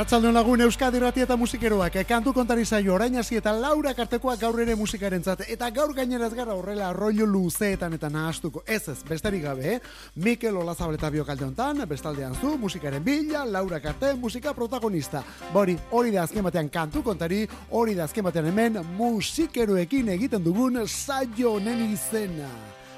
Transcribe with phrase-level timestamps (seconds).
[0.00, 4.56] Arratsaldeon lagun Euskadi Rati eta musikeroak, kantu kontari saio orain hasi eta Laura Kartekoak gaur
[4.62, 8.62] ere musikarentzat eta gaur gaineraz gara horrela rollo luzeetan eta nahastuko.
[8.64, 9.78] Ez ez, besterik gabe, eh?
[10.14, 15.20] Mikel Olazabal eta Biokalde hontan, bestaldean zu, musikaren bila, Laura Karte, musika protagonista.
[15.52, 20.80] Bori, hori da azken batean kantu kontari, hori da azken batean hemen musikeroekin egiten dugun
[20.88, 22.48] saio honen izena.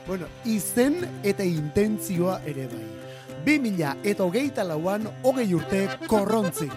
[0.06, 3.02] Bueno, izen eta intentzioa ere bai.
[3.45, 6.73] 2000 eta hogeita lauan hogei urte korrontzik.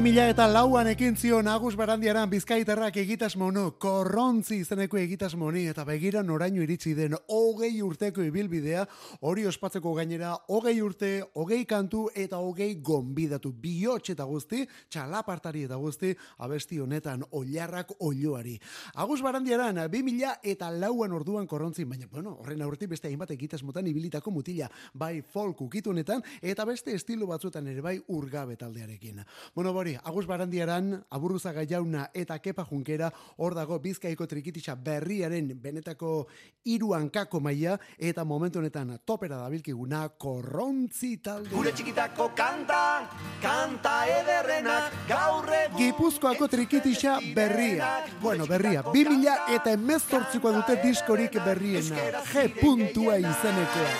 [0.00, 5.84] Mila eta lauan ekin zion Agus Barandiaran bizkaiterrak egitas mono, korrontzi izeneko egitas moni, eta
[5.84, 7.16] begira noraino iritsi den
[7.60, 8.86] hogei urteko ibilbidea,
[9.28, 15.76] hori ospatzeko gainera, hogei urte, hogei kantu eta hogei gombidatu, bihotx eta guzti, txalapartari eta
[15.76, 18.56] guzti, abesti honetan, oilarrak olioari.
[18.94, 23.60] Agus Barandiaran, bi mila eta lauan orduan korrontzi, baina, bueno, horren aurti beste hainbat egitas
[23.62, 29.20] motan ibilitako mutila, bai folk ukitunetan, eta beste estilo batzuetan ere bai urgabe taldearekin.
[29.54, 36.24] Bueno, bori, Agus Barandiaran, Aburruzaga jauna eta Kepa Junkera, hor dago Bizkaiko trikitisa berriaren benetako
[36.64, 41.50] hiru hankako maila eta momentu honetan topera dabilkiguna korrontzi talde.
[41.50, 43.08] Gure txikitako kanta,
[43.42, 47.90] kanta ederrenak, gaurre Gipuzkoako trikitisa berria.
[48.22, 48.82] Bueno, berria.
[48.92, 52.22] Bi mila eta emeztortzikoa dute diskorik berriena.
[52.32, 53.94] G puntua izenekoa.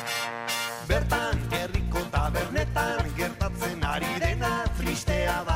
[0.90, 5.49] Bertan, herriko tabernetan, gertatzen ari dena, tristea da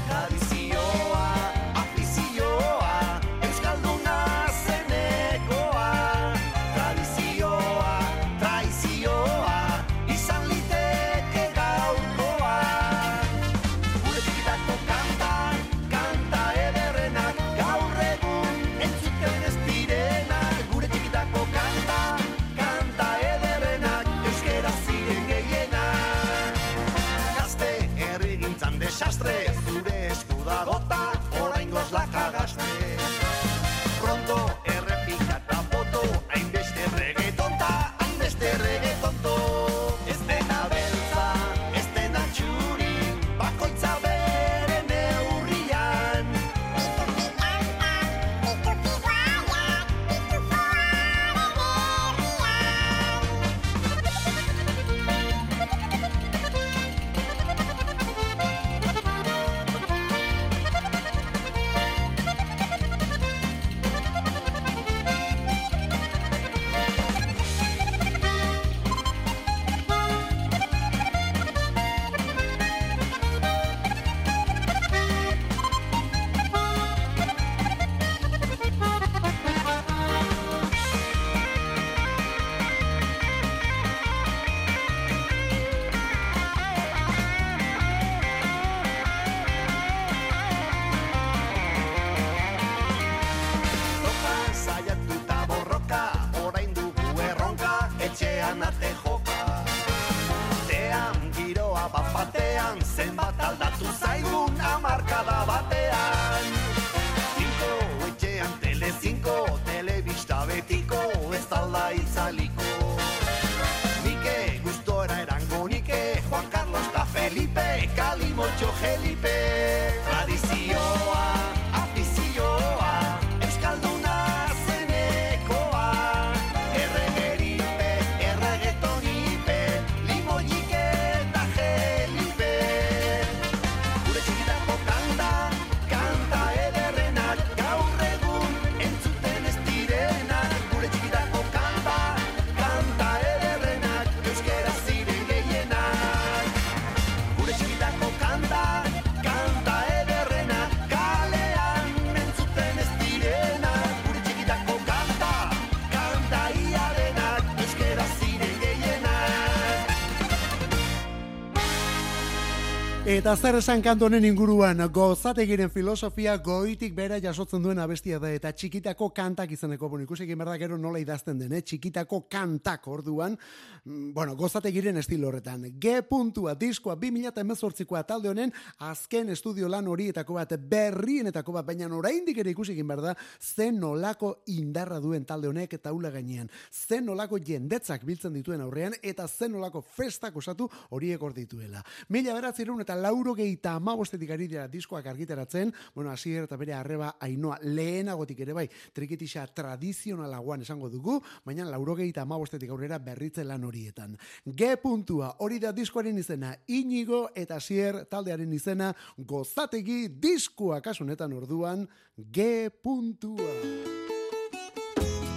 [163.29, 168.55] Eta zer esan kantu honen inguruan, gozategiren filosofia goitik bera jasotzen duen abestia da, eta
[168.57, 171.61] txikitako kantak izeneko, bueno, ikusi egin behar da gero nola idazten den, eh?
[171.61, 173.37] txikitako kantak orduan,
[173.85, 175.67] mm, bueno, gozategiren estilo horretan.
[175.77, 178.55] G puntua, diskoa, 2018koa talde honen,
[178.89, 183.77] azken estudio lan horietako bat, berrienetako bat, baina oraindik ere ikusi egin behar da, zen
[183.77, 189.29] nolako indarra duen talde honek eta ula gainean, zen nolako jendetzak biltzen dituen aurrean, eta
[189.29, 191.85] zen nolako festak osatu horiek hor dituela.
[192.09, 197.15] Mila beratzerun eta lauro gehieta amabostetik ari dira diskoak argitaratzen, bueno, hasier eta bere arreba
[197.21, 203.65] ainoa lehenagotik ere bai, trikitisa tradizionalagoan esango dugu, baina lauro gehieta amabostetik aurrera berritze lan
[203.65, 204.17] horietan.
[204.45, 211.87] G puntua, hori da diskoaren izena, inigo eta hasier taldearen izena, gozategi diskoa kasunetan orduan,
[212.17, 213.53] G puntua.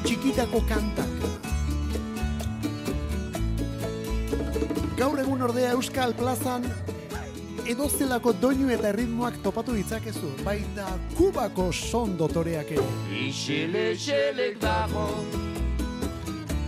[0.05, 1.21] Txikitako kantak.
[5.01, 6.67] Gaur egun ordea Euskal Plazan
[7.67, 10.87] edozelako doinu eta ritmoak topatu ditzakezu, baita
[11.17, 12.87] kubako son dotoreak ere.
[13.27, 15.07] Isile xelek dago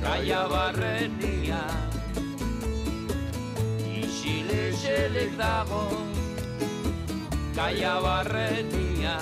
[0.03, 1.61] Gaia barrenia
[4.01, 5.83] Isile xelek dago
[7.55, 9.15] Gaia barrenia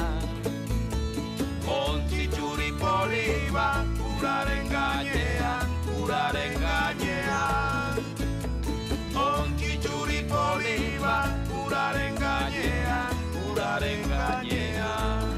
[1.70, 8.02] Ontzi txuri poli bat Uraren gainean Uraren gainean.
[9.28, 10.78] Ontzi txuri poli
[11.72, 15.30] Uraren gainean Uraren gainean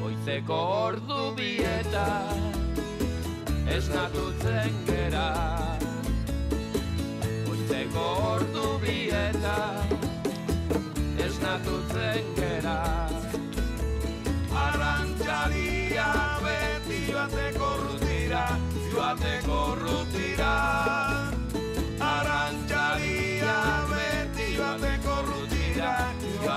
[0.00, 2.40] Goizeko ordu bietan
[3.76, 5.28] esnatutzen gera.
[7.46, 9.94] Goizeko ordu bietan
[11.28, 12.76] esnatutzen gera.
[14.66, 16.10] Arrantzaria
[16.48, 18.44] beti joateko rutira,
[18.90, 20.54] joateko rutira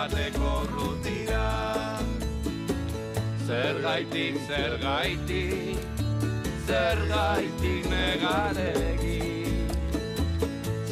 [0.02, 2.00] joateko rutira
[3.46, 5.78] Zergaitik, zergaitik,
[6.68, 9.20] zergaitik negaregi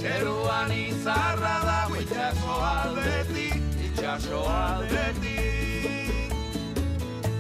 [0.02, 6.34] Zeruan izarra dago itxaso aldetik, itxaso aldetik.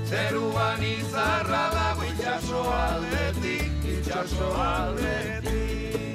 [0.09, 6.08] Zeruan izarra dago itxaso aldetik, itxaso aldetik.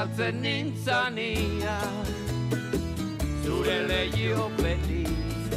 [0.00, 1.76] Pasatzen nintzania
[3.44, 5.52] Zure lehiopetik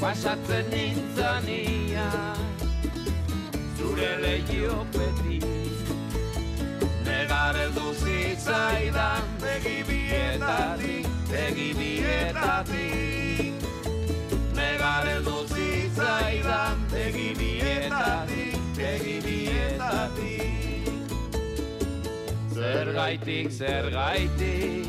[0.00, 2.10] Pasatzen nintzania
[3.78, 5.03] Zure lehiopetik Negar
[23.04, 24.86] Zergaitik, zergaitik,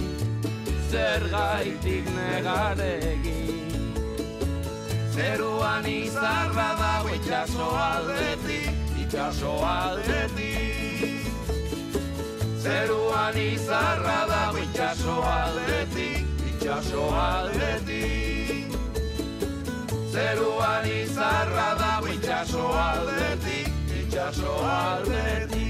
[0.89, 3.41] zergaitik negaregi
[5.11, 8.71] Zeruan izarra dago itxaso aldetik,
[9.03, 11.27] itxaso aldetik.
[12.63, 18.79] Zeruan izarra dago itxaso aldetik, itxaso aldetik.
[20.15, 23.69] Zeruan izarra dago itxaso aldetik,
[23.99, 25.64] itxaso aldetik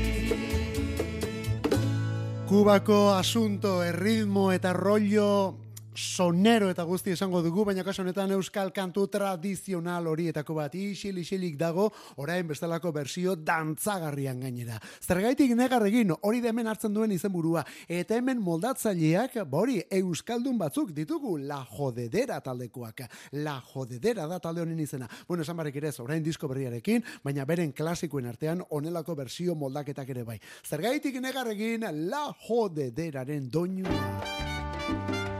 [2.45, 5.57] Kubako asunto, erritmo eta rollo
[5.95, 11.55] sonero eta guzti esango dugu, baina kaso honetan euskal kantu tradizional horietako bat isil isilik
[11.57, 11.89] dago,
[12.21, 14.79] orain bestelako bersio dantzagarrian gainera.
[15.01, 20.91] Zergaitik negarregin hori da hemen hartzen duen izenburua eta hemen moldatzaileak, ba hori euskaldun batzuk
[20.95, 23.05] ditugu la jodedera taldekoak.
[23.43, 25.09] La jodedera da talde honen izena.
[25.27, 30.23] Bueno, esan barrik ere orain disko berriarekin, baina beren klasikoen artean onelako bersio moldaketak ere
[30.23, 30.39] bai.
[30.65, 35.34] Zergaitik negarregin la jodederaren doinua.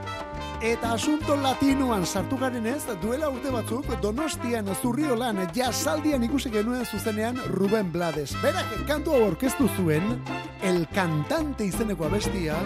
[0.62, 7.36] Eta asunto latinoan sartu garen ez, duela urte batzuk, donostian zurriolan jasaldian ikusi genuen zuzenean
[7.52, 8.32] Ruben Blades.
[8.40, 10.22] Berak kantu hau orkestu zuen,
[10.64, 12.56] el cantante izeneko abestia,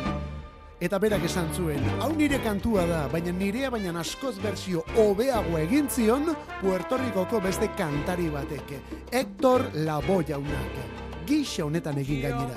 [0.79, 5.91] eta berak esan zuen, hau nire kantua da, baina nirea baina askoz bersio hobeago egin
[5.91, 6.31] zion
[6.61, 8.77] Puerto Ricoko beste kantari batek.
[9.11, 10.79] Héctor Lavoe jaunak.
[11.27, 12.55] Gixa honetan egin gainera.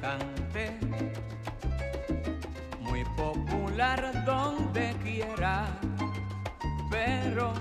[0.00, 0.76] Cantante,
[2.80, 5.66] muy popular donde quiera,
[6.90, 7.52] pero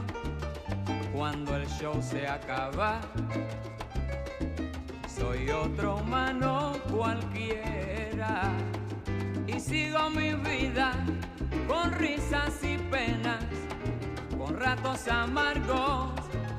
[1.13, 2.99] cuando el show se acaba,
[5.07, 8.51] soy otro humano cualquiera
[9.47, 10.91] y sigo mi vida
[11.67, 13.43] con risas y penas,
[14.37, 16.13] con ratos amargos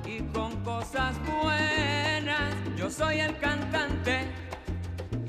[0.05, 2.55] y con cosas buenas.
[2.77, 4.27] Yo soy el cantante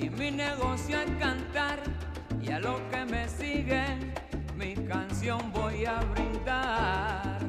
[0.02, 1.80] y mi negocio es cantar
[2.42, 4.14] y a lo que me siguen
[4.58, 7.41] mi canción voy a brindar.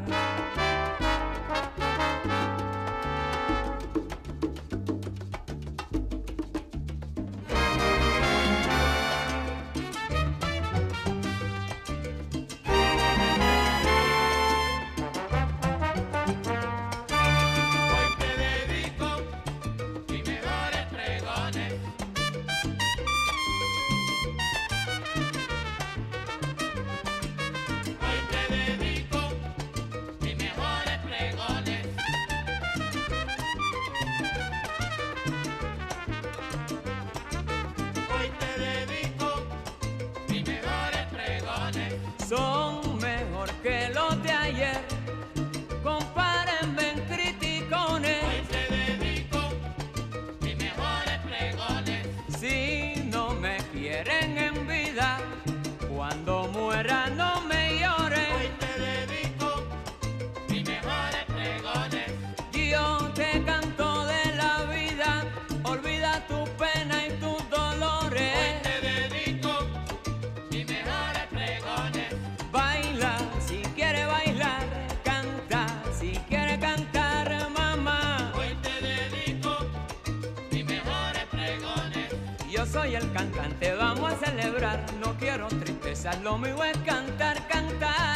[82.73, 84.83] Soy el cantante, vamos a celebrar.
[84.99, 88.12] No quiero tristeza, lo mío es cantar, cantar.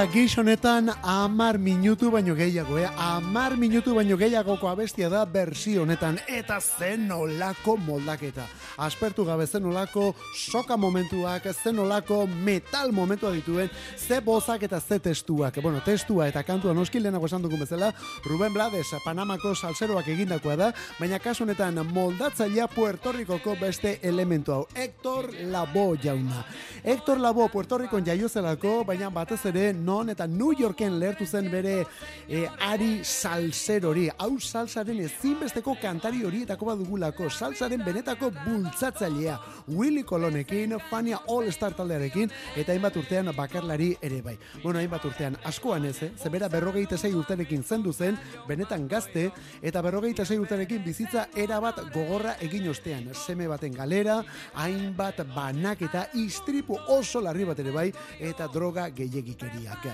[0.00, 2.86] Eta gix honetan amar minutu baino gehiago, eh?
[3.04, 6.16] Amar minutu baino gehiagoko abestia da bersio honetan.
[6.24, 8.46] Eta zen olako moldaketa.
[8.76, 14.98] Aspertu gabe zen olako soka momentuak, zen olako metal momentua dituen, ze bozak eta ze
[14.98, 15.60] testuak.
[15.62, 17.92] Bueno, testua eta kantua noski lehenago esan dugun bezala,
[18.24, 24.66] Ruben Blades, Panamako salseroak egindakoa da, baina kasu honetan moldatzailea Puerto Ricoko beste elementu hau.
[24.74, 26.44] Héctor Labo jauna.
[26.84, 31.50] Héctor Labo Puerto Ricon jaio zelako, baina batez ere non eta New Yorken lehertu zen
[31.50, 31.84] bere
[32.28, 34.08] e, Ari Salser hori.
[34.18, 39.38] Hau salsaren ezinbesteko kantari horietako bat dugulako, salsaren benetako bultzatzailea.
[39.68, 44.36] Willy Colonekin, Fania All Star taldearekin, eta hainbat urtean bakarlari ere bai.
[44.62, 46.10] Bueno, hainbat urtean askoan ez, eh?
[46.16, 48.18] zebera berrogeita sei urterekin zendu zen,
[48.48, 49.30] benetan gazte,
[49.62, 53.10] eta berrogeita sei urterekin bizitza erabat gogorra egin ostean.
[53.14, 54.20] Seme baten galera,
[54.54, 59.88] hainbat banak eta istripu oso larri bat ere bai, eta droga gehiagikeriak.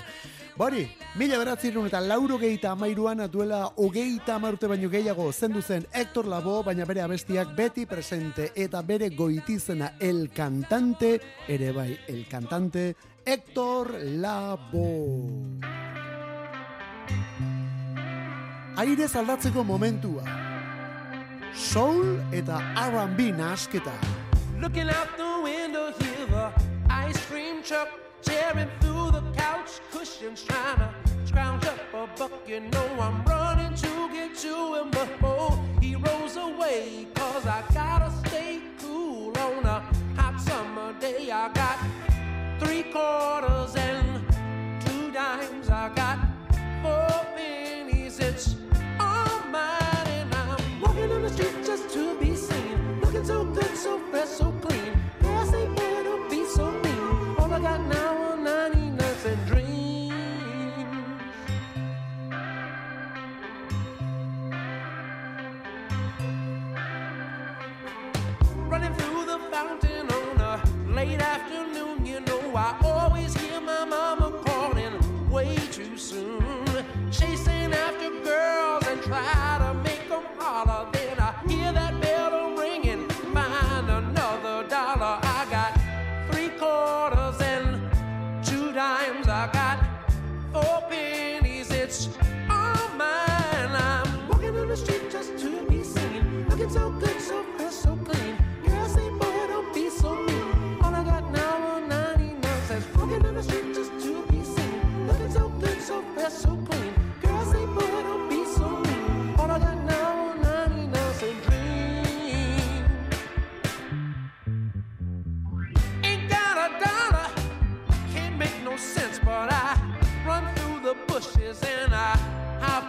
[0.57, 0.87] Bori,
[1.21, 6.63] mila beratzerun eta lauro gehieta amairuan duela hogeita amarute baino gehiago zendu zen Hector Labo,
[6.63, 13.93] baina bere abestiak beti presente eta bere goitizena el cantante, ere bai, el cantante Hector
[14.01, 15.29] Labo.
[18.77, 20.23] Aire aldatzeko momentua.
[21.53, 23.93] Soul eta R&B nasketa.
[24.59, 26.51] Looking out the window, hear the
[26.89, 27.89] ice cream truck
[28.23, 31.06] tearing through the couch cushions, trying to
[31.37, 32.31] scrounge up a buck.
[32.47, 37.07] You know I'm running to get him, but oh, he rolls away.
[37.13, 39.79] Cause I gotta stay cool on a
[40.19, 41.29] hot summer day.
[41.29, 41.77] I got
[42.59, 44.06] three quarters and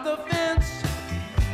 [0.09, 0.81] the fence.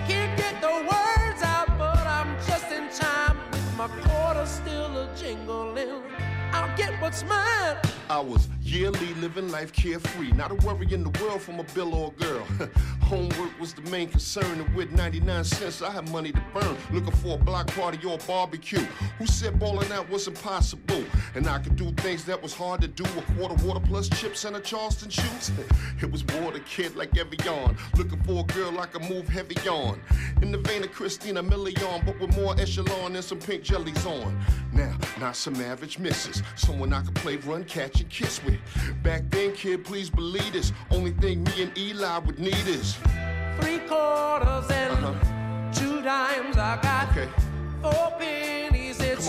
[0.07, 5.09] Can't get the words out, but I'm just in time with my quarter still a
[5.15, 6.24] jingling.
[6.55, 7.75] I'll get what's mine.
[8.09, 11.93] I was yearly living life carefree, not a worry in the world from a bill
[11.93, 12.45] or a girl.
[13.01, 16.77] Homework was the main concern, and with 99 cents, I had money to burn.
[16.91, 18.85] Looking for a block party or a barbecue.
[19.19, 21.03] Who said balling out was impossible?
[21.35, 23.03] And I could do things that was hard to do.
[23.03, 25.51] A quarter water plus chips and a Charleston shoots.
[26.01, 27.77] It was water kid like every Evian.
[27.97, 29.99] Looking for a girl I could move heavy on.
[30.41, 34.37] In the vein of Christina Milian, but with more echelon and some pink jellies on.
[34.73, 36.43] Now, not some average misses.
[36.55, 38.59] Someone I could play run, catch, and kiss with.
[39.03, 40.71] Back then, kid, please believe this.
[40.91, 42.97] Only thing me and Eli would need is.
[43.59, 45.71] Three quarters and Uh-huh.
[45.73, 46.57] two dimes.
[46.57, 47.27] I got Okay.
[47.81, 48.99] four pennies.
[48.99, 49.27] It's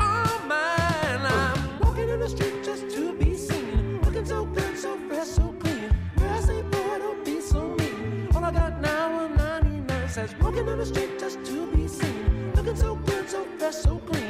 [0.00, 1.22] all mine.
[1.24, 4.00] I'm walking in the street just to be seen.
[4.02, 5.90] Looking so good, so fresh, so clean.
[6.18, 8.28] Girls say, boy, don't be so mean.
[8.34, 10.34] All I got now are 99 cents.
[10.40, 12.52] Walking in the street just to be seen.
[12.54, 14.25] Looking so good, so fresh, so clean.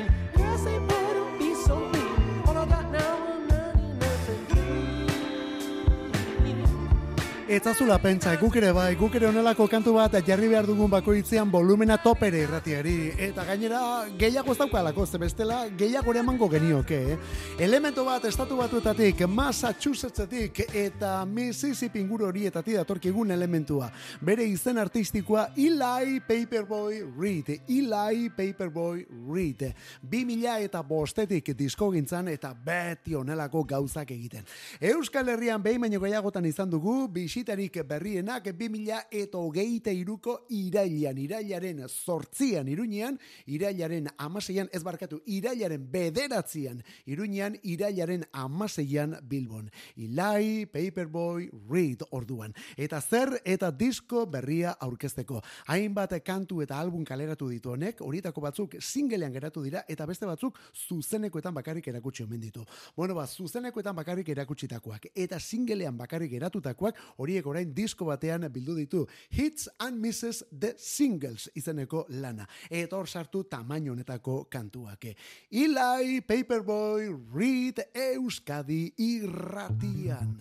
[7.46, 11.94] Etzazula pentsa, guk ere bai, guk ere onelako kantu bat jarri behar dugun bakoitzean volumena
[12.02, 13.12] topere irratiari.
[13.22, 13.78] Eta gainera,
[14.18, 16.98] gehiago ez daukalako, ze bestela, gehiago ere emango genioke.
[17.12, 17.18] Eh?
[17.62, 23.92] Elemento bat estatu batuetatik, Massachusettsetik eta Mississippi inguru horietatik datorkigun elementua.
[24.20, 27.52] Bere izen artistikoa Eli Paperboy Reed.
[27.68, 29.68] Eli Paperboy Reed.
[30.02, 34.42] 2000 eta bostetik disko gintzan eta beti onelako gauzak egiten.
[34.80, 41.82] Euskal Herrian behin baino gehiagotan izan dugu, bisitarik berrienak 2000 eta hogeita iruko irailan, irailaren
[41.84, 49.68] sortzian iruñean, irailaren amaseian, ez barkatu, irailaren bederatzian, iruñean, irailaren amaseian Bilbon.
[49.96, 52.54] Ilai, Paperboy, Reed orduan.
[52.74, 55.42] Eta zer eta disko berria aurkezteko.
[55.68, 60.56] Hainbat kantu eta album kaleratu ditu honek, horietako batzuk singlean geratu dira, eta beste batzuk
[60.88, 62.64] zuzenekoetan bakarrik erakutsi omen ditu.
[62.96, 69.02] Bueno, ba, zuzenekoetan bakarrik erakutsitakoak, eta singlean bakarrik geratutakoak, horiek orain disko batean bildu ditu.
[69.30, 72.46] Hits and Misses the Singles izeneko lana.
[72.70, 75.10] Eta hor sartu tamaino honetako kantuak.
[75.50, 80.36] Eli, Paperboy, Reed, Euskadi irratian.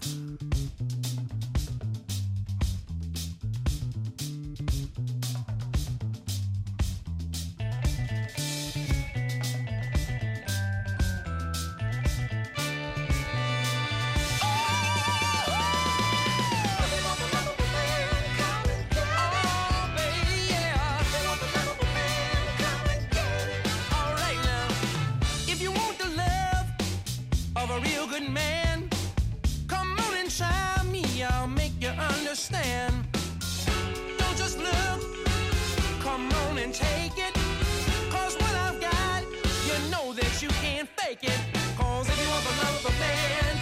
[41.16, 41.40] Take it.
[41.78, 43.55] Cause if you want the love of a man,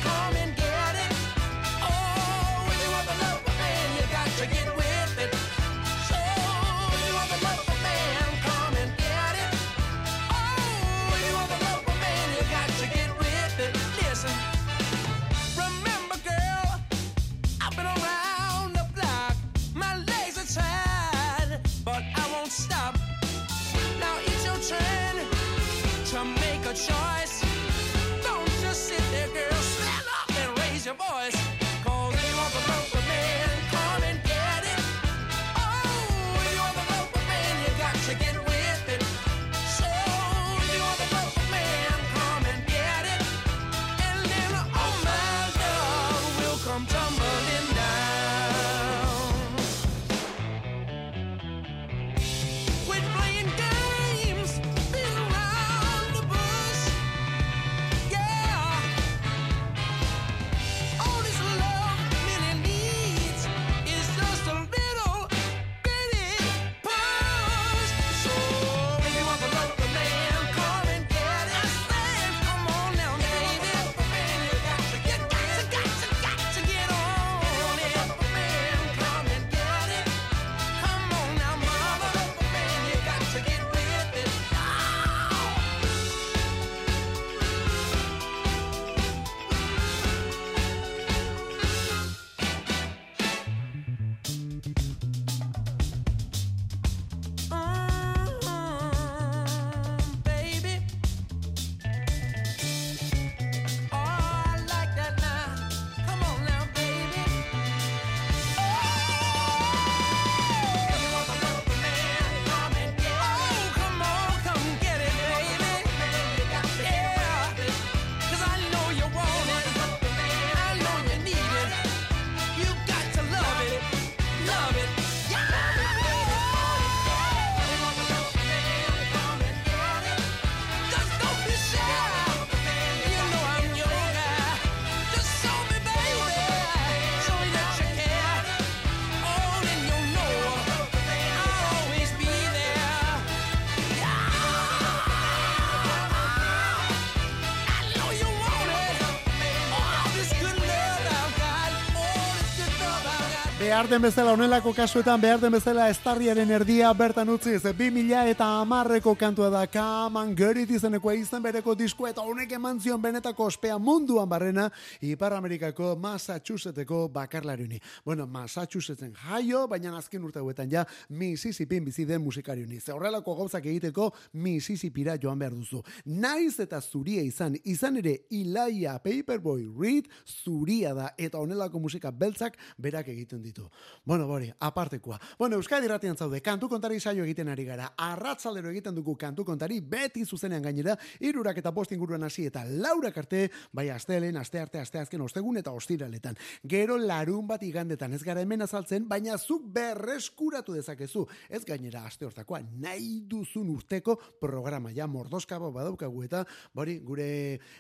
[153.74, 159.16] Behar den bezala honelako kasuetan behar den bezala estarriaren erdia bertan utziz 2000 eta amarreko
[159.18, 164.30] kantua da Kaman Gerit izeneko izan bereko disko eta honek eman zion benetako ospea munduan
[164.30, 164.68] barrena
[165.02, 167.80] Ipar Amerikako Massachusettseko bakarlariuni.
[168.06, 172.80] Bueno, Massachusettsen jaio, baina azken urte hauetan ja Mississippin bizi den musikariuni.
[172.80, 175.82] Ze horrelako gauzak egiteko Mississippira joan behar duzu.
[176.06, 182.62] Naiz eta zuria izan, izan ere Ilaia Paperboy Reed zuria da eta honelako musika beltzak
[182.78, 183.63] berak egiten ditu.
[184.06, 185.20] Bueno, bori, apartekoa.
[185.40, 187.94] Bueno, Euskadi ratian zaude, kantu kontari saio egiten ari gara.
[187.98, 193.18] Arratzaldero egiten dugu kantu kontari, beti zuzenean gainera, irurak eta bost inguruan hasi eta laurak
[193.18, 196.36] arte, bai astelen, aste arte, aste azken, ostegun eta ostiraletan.
[196.68, 201.26] Gero larun bat igandetan, ez gara hemen azaltzen, baina zuk berreskuratu dezakezu.
[201.50, 207.30] Ez gainera aste hortakoa, nahi duzun urteko programa, ja mordoskaba badaukagu eta, bori, gure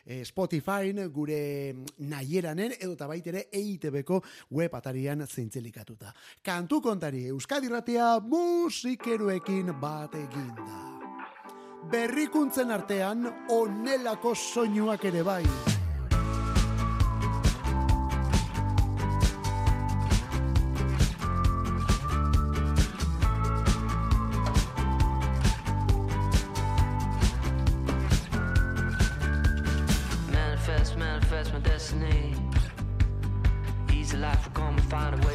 [0.06, 5.24] eh, Spotify, gure naieranen, edo eta baitere EITB-ko web atarian
[5.64, 6.14] zintzelikatuta.
[6.44, 10.64] Kantu kontari, Euskadi ratia musikeroekin bat eginda.
[11.92, 15.44] Berrikuntzen artean, onelako soinuak ere bai.
[30.32, 32.36] Manifest, manifest my destiny.
[33.92, 35.33] Easy life and find a way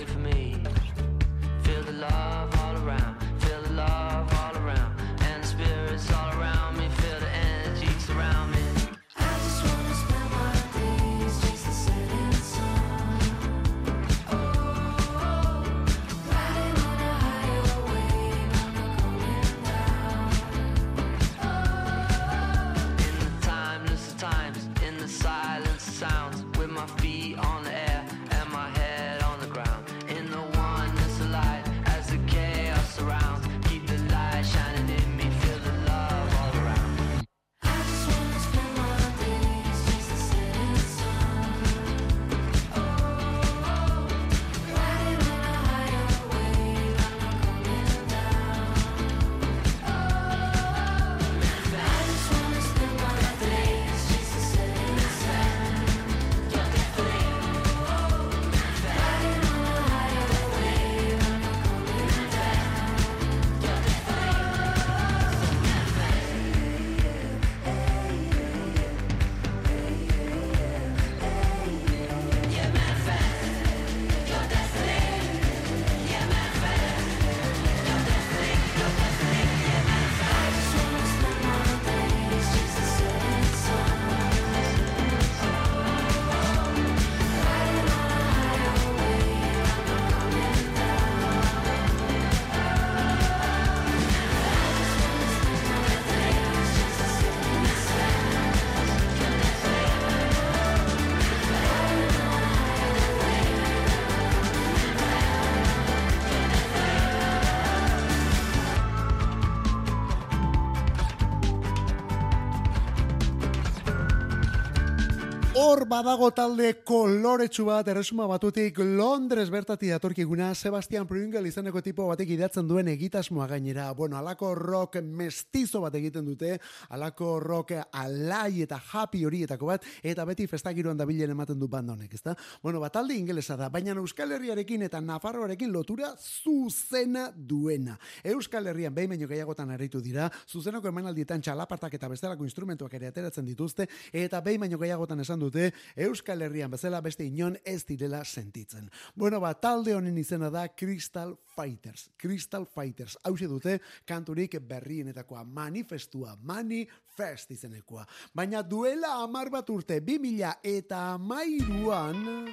[115.59, 122.29] Hor badago talde koloretsu bat erresuma batutik Londres bertati datorkiguna Sebastian Pringle izeneko tipo batek
[122.31, 123.89] idatzen duen egitasmoa gainera.
[123.99, 126.53] Bueno, alako rock mestizo bat egiten dute,
[126.95, 132.15] alako rock alai eta happy horietako bat, eta beti festagiroan dabilen ematen du banda honek,
[132.15, 132.37] ezta?
[132.63, 137.99] Bueno, bat talde ingelesa da, baina Euskal Herriarekin eta Nafarroarekin lotura zuzena duena.
[138.23, 143.51] Euskal Herrian behin baino gehiagotan aritu dira, zuzeneko emanaldietan txalapartak eta bestelako instrumentuak ere ateratzen
[143.51, 145.73] dituzte, eta behin baino gehiagotan esan dute
[146.07, 148.89] Euskal Herrian bezala beste inon ez direla sentitzen.
[149.17, 152.09] Bueno, ba, talde honen izena da Crystal Fighters.
[152.21, 153.17] Crystal Fighters.
[153.25, 158.07] Hau dute kanturik berrienetakoa manifestua, manifest izenekoa.
[158.35, 162.49] Baina duela amar bat urte, 2000 eta amairuan,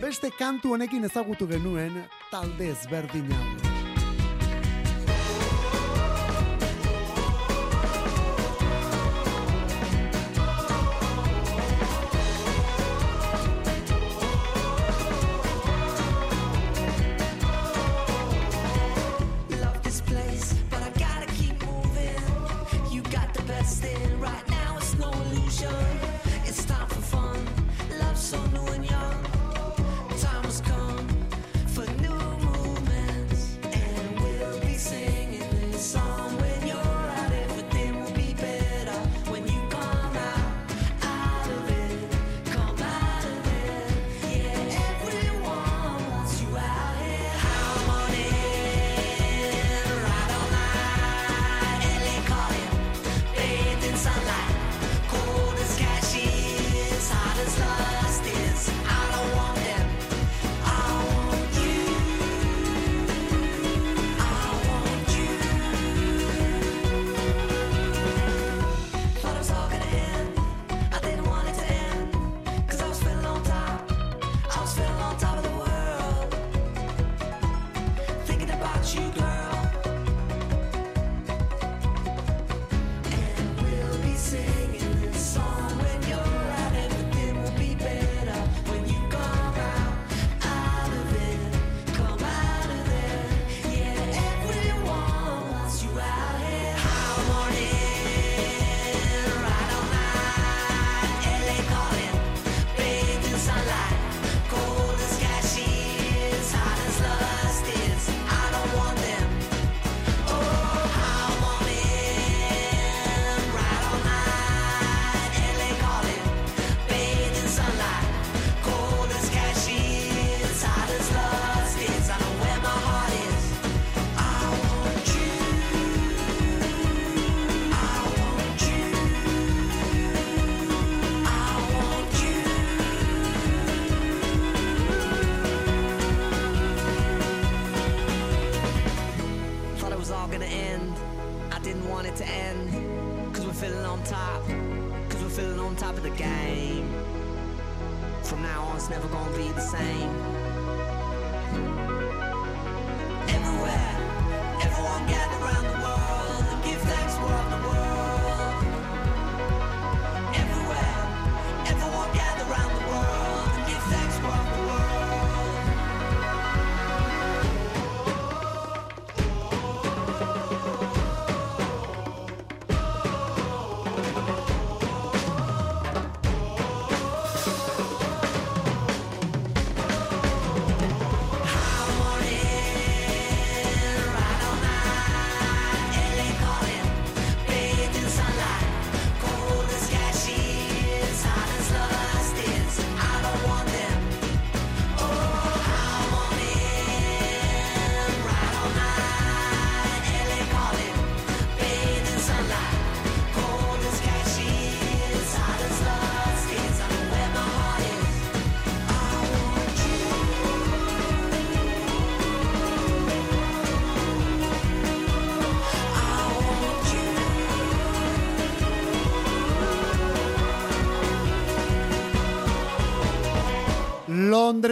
[0.00, 3.69] beste kantu honekin ezagutu genuen talde ezberdin hau.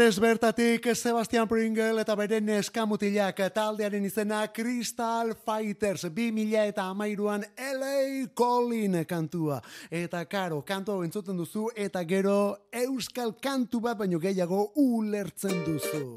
[0.09, 8.25] Londres bertatik Sebastian Pringle eta bere neskamutilak taldearen izena Crystal Fighters 2000 eta amairuan LA
[8.33, 9.59] Colin kantua.
[9.91, 16.17] Eta karo, kantu hau entzuten duzu eta gero euskal kantu bat baino gehiago ulertzen duzu.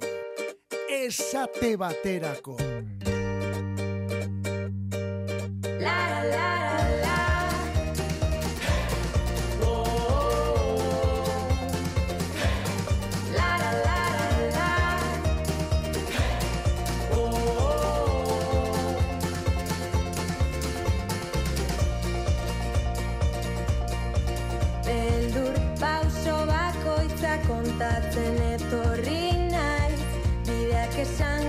[0.88, 2.56] Esate baterako.
[5.84, 6.51] La la la.
[27.72, 30.00] kontatzen etorri naiz,
[30.48, 31.41] bideak esan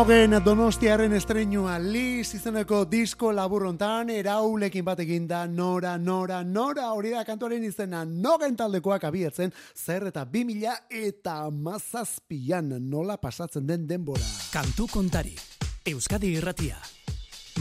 [0.00, 7.20] Mogen Donostiaren estreinua Liz izeneko disko laburrontan eraulekin bategin da Nora Nora Nora hori da
[7.28, 14.24] kantuaren izena Nogen taldekoak abiatzen zer eta bimila eta mazazpian nola pasatzen den denbora.
[14.54, 15.34] Kantu kontari
[15.92, 16.80] Euskadi irratia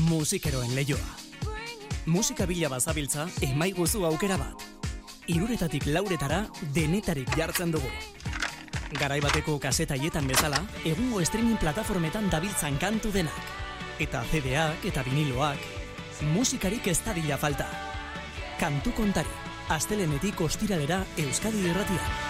[0.07, 1.11] Musikeroen leioa.
[2.05, 4.63] Musika bila bazabiltza emaiguzu aukera bat.
[5.27, 7.91] Iruretatik lauretara denetarik jartzen dugu.
[8.97, 13.51] Garai bateko kasetaietan bezala, egungo streaming plataformetan dabiltzan kantu denak.
[14.01, 15.61] Eta CDak eta viniloak,
[16.33, 17.69] musikarik ez dadila falta.
[18.59, 19.37] Kantu kontari,
[19.69, 22.28] astelenetik ostiralera Euskadi irratian.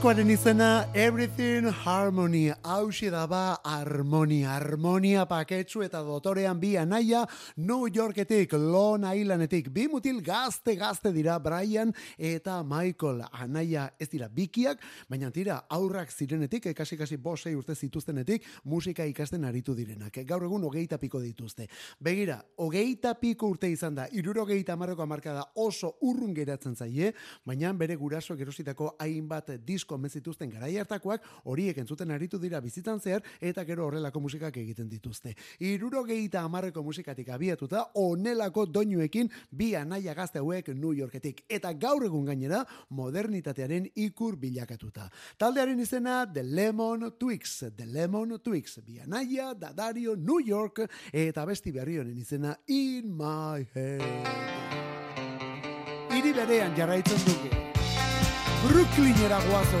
[0.00, 7.26] Diskoaren izena Everything Harmony, hausi daba harmonia, harmonia paketsu eta dotorean bi anaia
[7.58, 14.30] New Yorketik, Long Islandetik, bi mutil gazte gazte dira Brian eta Michael, anaia ez dira
[14.32, 14.80] bikiak,
[15.10, 20.64] baina tira aurrak zirenetik, ekasi kasi bosei urte zituztenetik, musika ikasten aritu direnak, gaur egun
[20.64, 21.68] hogeita piko dituzte.
[22.00, 27.12] Begira, hogeita piko urte izan da, irurogeita amarreko amarkada oso urrun geratzen zaie,
[27.44, 33.00] baina bere guraso gerositako hainbat disko hemen zituzten garai hartakoak horiek entzuten aritu dira bizitzan
[33.00, 35.34] zehar eta gero horrelako musikak egiten dituzte.
[35.60, 42.26] Irurogeita amarreko musikatik abiatuta onelako doinuekin bi anaia gazte hauek New Yorketik eta gaur egun
[42.26, 45.08] gainera modernitatearen ikur bilakatuta.
[45.38, 51.72] Taldearen izena The Lemon Twigs, The Lemon Twigs, bi anaia, Dadario, New York eta besti
[51.72, 54.80] berri honen izena In My Head.
[56.20, 57.69] Iri berean jarraitzen dugu.
[58.62, 59.78] Brooklyn era guazo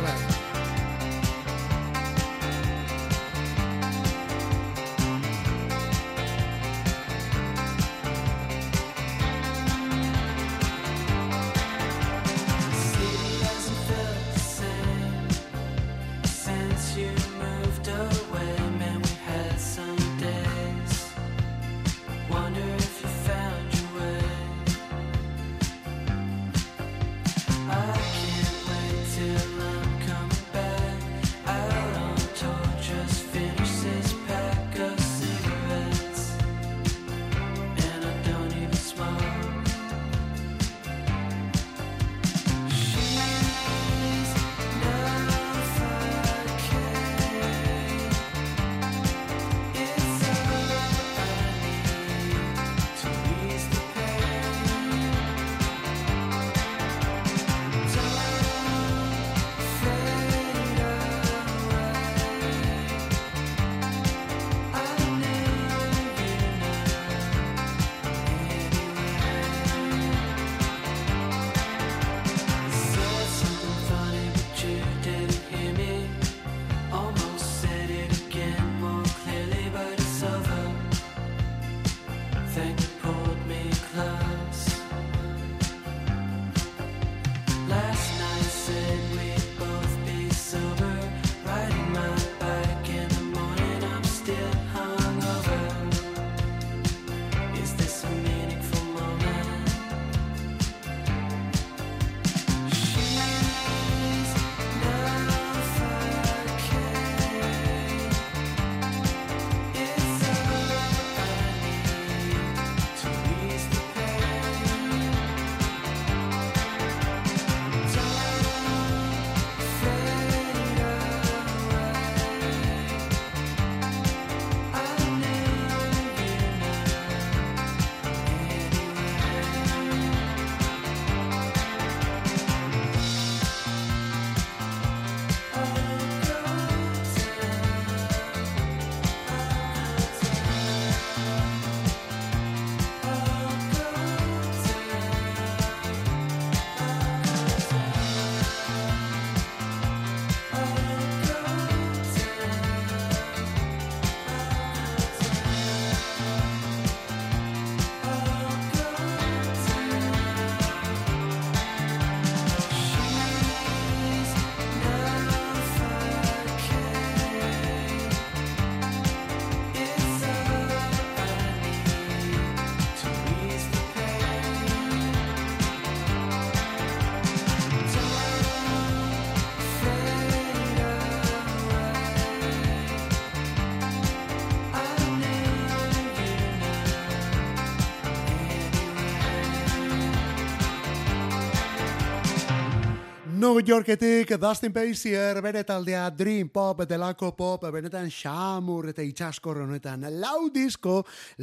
[193.50, 200.04] New Yorketik Dustin Pacier bere taldea Dream Pop, delako pop, benetan xamur eta itxaskor honetan.
[200.22, 201.00] Lau disko,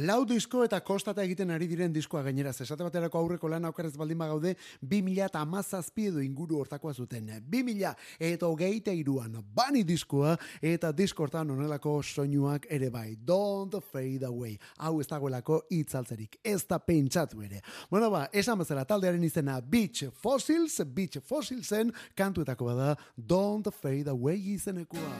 [0.08, 2.54] lau disko eta kostata egiten ari diren diskoa gainera.
[2.54, 7.28] Esate baterako aurreko lan aukarez baldin bagaude, 2000 eta amazazpi edo inguru hortakoa zuten.
[7.44, 7.92] 2000
[8.30, 10.32] eta hogeita iruan bani diskoa
[10.62, 13.18] eta disko hortan onelako soinuak ere bai.
[13.20, 14.56] Don't fade away.
[14.78, 16.40] Hau ez dagoelako itzaltzerik.
[16.42, 17.60] Ez da pentsatu ere.
[17.90, 24.54] Bueno ba, esan bezala taldearen izena Beach Fossils, Beach Fossilsen kantuetako bada Don't Fade Away
[24.54, 25.14] izenekoa.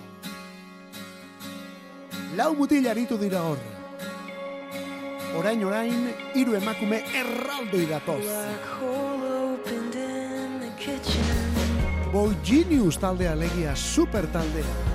[2.36, 3.58] Lau mutil aritu dira hor.
[5.38, 8.24] Orain orain, hiru emakume erraldoi datoz.
[12.12, 14.88] Boy Genius taldea legia super taldea.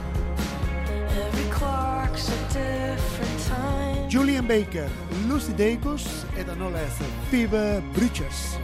[4.10, 4.90] Julian Baker,
[5.28, 6.06] Lucy Dacus,
[6.38, 6.94] eta nola ez,
[7.32, 8.60] Fever Bridges.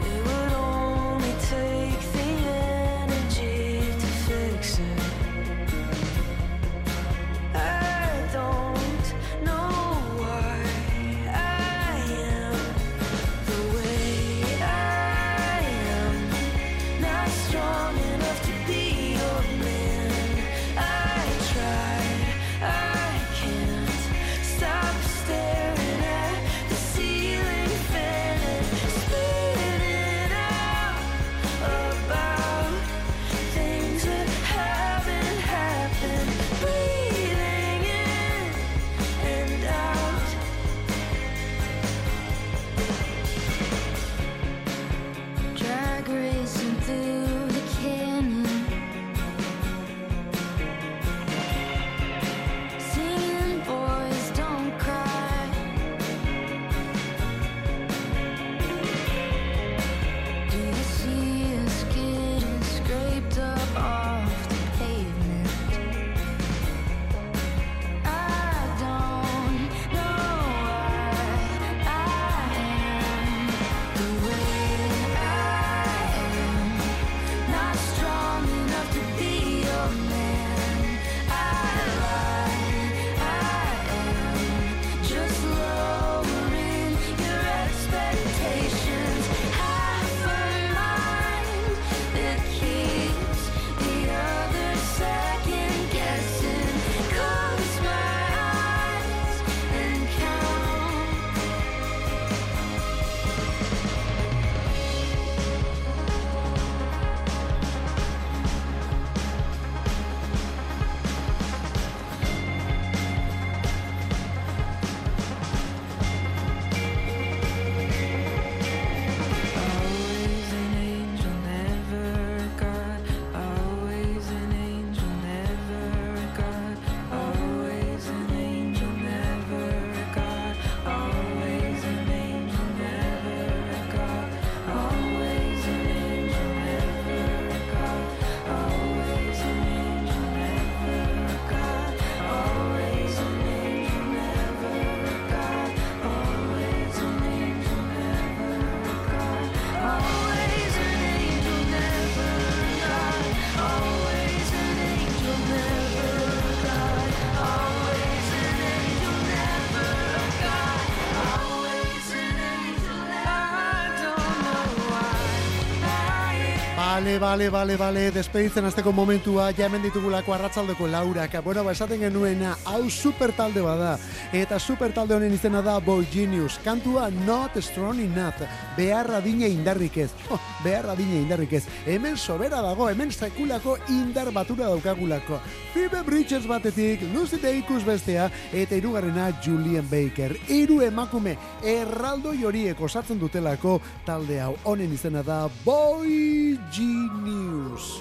[167.19, 171.35] bale, bale, bale, despeditzen azteko momentua, ja hemen ditugulako arratzaldeko laurak.
[171.43, 173.97] Bueno, ba, esaten genuena, hau super talde bada,
[174.33, 176.59] eta super talde honen izena da Boy Genius.
[176.63, 178.47] Kantua Not Strong Enough,
[178.77, 180.09] beharra dine indarrik ez.
[180.63, 181.63] behar adine indarrik ez.
[181.85, 185.39] Hemen sobera dago, hemen sekulako indar batura daukagulako.
[185.73, 190.35] Phoebe Bridges batetik, Lucy Deikus bestea, eta hirugarrena Julian Baker.
[190.47, 194.55] Hiru emakume erraldo horiek osatzen dutelako talde hau.
[194.63, 197.99] Honen izena da Boy Genius.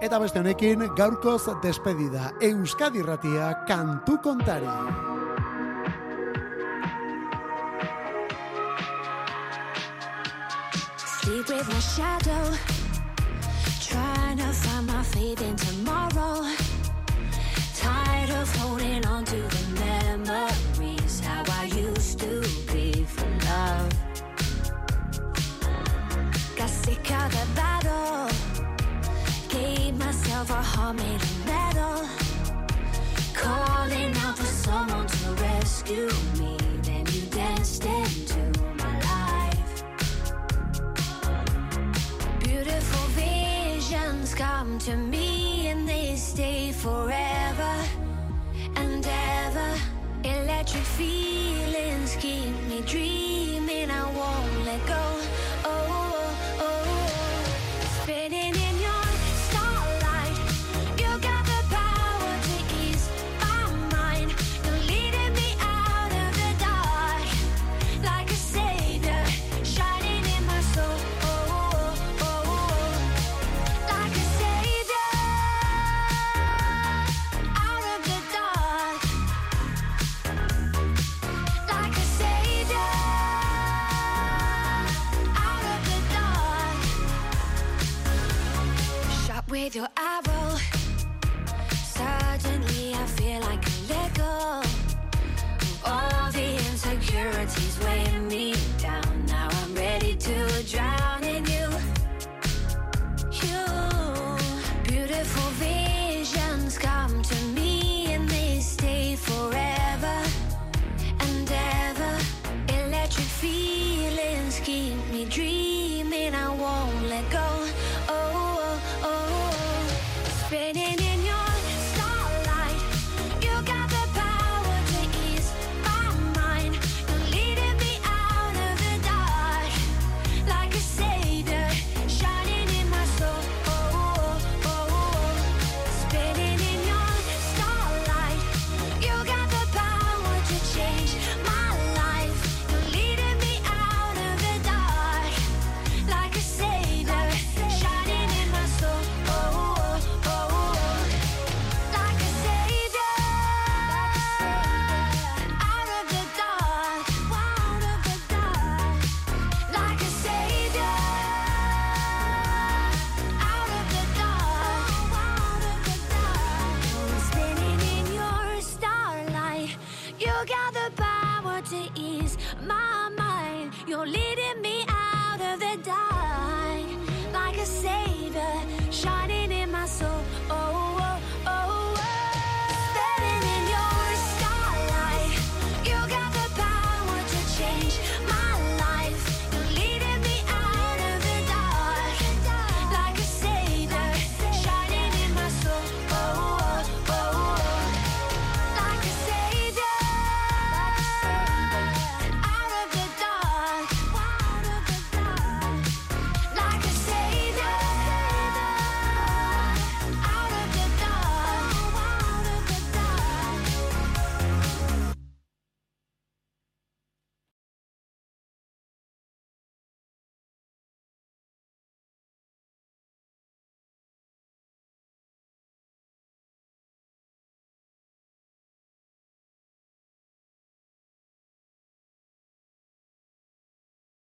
[0.00, 2.32] Eta beste honekin gaurkoz despedida.
[2.40, 5.17] Euskadi Ratia kantu kontari.
[11.28, 12.56] Deep with my shadow.
[13.82, 16.50] Trying to find my faith in tomorrow.
[17.76, 21.20] Tired of holding on to the memories.
[21.20, 22.40] How I used to
[22.72, 23.92] be for love.
[26.56, 28.30] Got sick of the battle.
[29.50, 32.08] Gave myself a heart made of metal
[33.34, 36.27] Calling out for someone to rescue